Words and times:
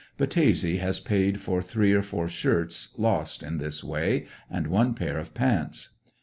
Battese 0.17 0.79
has 0.79 0.99
paid 0.99 1.39
for 1.39 1.61
three 1.61 1.93
or 1.93 2.01
four 2.01 2.27
shirts 2.27 2.89
lost 2.97 3.43
in 3.43 3.59
this 3.59 3.83
way, 3.83 4.25
and 4.49 4.65
one 4.65 4.95
pair 4.95 5.19
of 5.19 5.35
pants. 5.35 5.89